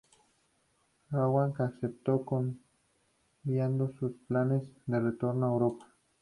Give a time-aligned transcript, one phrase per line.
[1.11, 5.93] Rowan aceptó, cambiando sus planes de retorno a Europa.